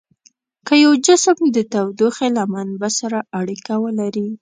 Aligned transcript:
که 0.67 0.73
یو 0.83 0.91
جسم 1.05 1.37
د 1.53 1.57
تودوخې 1.71 2.27
له 2.37 2.43
منبع 2.53 2.91
سره 2.99 3.19
اړیکه 3.39 3.73
ولري. 3.83 4.27